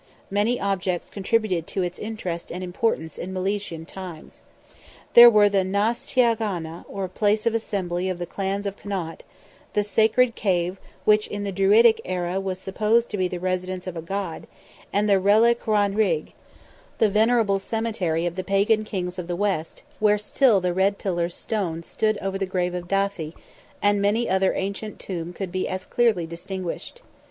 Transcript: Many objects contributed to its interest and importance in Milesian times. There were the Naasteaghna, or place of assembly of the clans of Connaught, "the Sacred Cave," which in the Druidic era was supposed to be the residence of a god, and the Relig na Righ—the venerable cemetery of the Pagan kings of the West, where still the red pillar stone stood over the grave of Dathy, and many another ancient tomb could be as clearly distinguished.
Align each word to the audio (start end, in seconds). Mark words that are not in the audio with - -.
Many 0.31 0.59
objects 0.59 1.11
contributed 1.11 1.67
to 1.67 1.83
its 1.83 1.99
interest 1.99 2.51
and 2.51 2.63
importance 2.63 3.19
in 3.19 3.31
Milesian 3.31 3.85
times. 3.85 4.41
There 5.13 5.29
were 5.29 5.47
the 5.47 5.63
Naasteaghna, 5.63 6.85
or 6.89 7.07
place 7.07 7.45
of 7.45 7.53
assembly 7.53 8.09
of 8.09 8.17
the 8.17 8.25
clans 8.25 8.65
of 8.65 8.75
Connaught, 8.77 9.21
"the 9.73 9.83
Sacred 9.83 10.33
Cave," 10.33 10.79
which 11.05 11.27
in 11.27 11.43
the 11.43 11.51
Druidic 11.51 12.01
era 12.03 12.39
was 12.39 12.57
supposed 12.57 13.11
to 13.11 13.17
be 13.17 13.27
the 13.27 13.39
residence 13.39 13.85
of 13.85 13.95
a 13.95 14.01
god, 14.01 14.47
and 14.91 15.07
the 15.07 15.19
Relig 15.19 15.59
na 15.67 15.85
Righ—the 15.93 17.07
venerable 17.09 17.59
cemetery 17.59 18.25
of 18.25 18.33
the 18.35 18.43
Pagan 18.43 18.83
kings 18.83 19.19
of 19.19 19.27
the 19.27 19.35
West, 19.35 19.83
where 19.99 20.17
still 20.17 20.59
the 20.59 20.73
red 20.73 20.97
pillar 20.97 21.29
stone 21.29 21.83
stood 21.83 22.17
over 22.23 22.39
the 22.39 22.47
grave 22.47 22.73
of 22.73 22.87
Dathy, 22.87 23.35
and 23.83 24.01
many 24.01 24.25
another 24.25 24.55
ancient 24.55 24.97
tomb 24.97 25.31
could 25.31 25.51
be 25.51 25.67
as 25.67 25.85
clearly 25.85 26.25
distinguished. 26.25 27.03